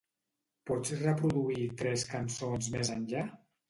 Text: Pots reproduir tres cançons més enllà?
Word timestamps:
Pots 0.69 0.95
reproduir 1.03 1.69
tres 1.85 2.09
cançons 2.17 2.75
més 2.79 2.97
enllà? 3.01 3.33